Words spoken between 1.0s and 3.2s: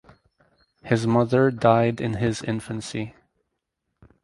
mother died in his infancy.